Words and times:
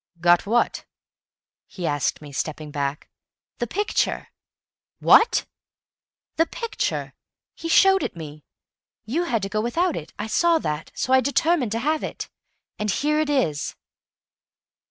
"Got 0.19 0.47
what?" 0.47 0.83
he 1.67 1.85
asked 1.85 2.23
me, 2.23 2.31
stepping 2.31 2.71
back. 2.71 3.07
"The 3.59 3.67
picture!" 3.67 4.29
"WHAT?" 4.99 5.45
"The 6.37 6.47
picture. 6.47 7.13
He 7.53 7.69
showed 7.69 8.01
it 8.01 8.15
me. 8.15 8.43
You 9.05 9.25
had 9.25 9.43
to 9.43 9.47
go 9.49 9.61
without 9.61 9.95
it; 9.95 10.11
I 10.17 10.25
saw 10.25 10.57
that. 10.57 10.91
So 10.95 11.13
I 11.13 11.21
determined 11.21 11.71
to 11.73 11.79
have 11.85 12.03
it. 12.03 12.31
And 12.79 12.89
here 12.89 13.19
it 13.19 13.29
is." 13.29 13.75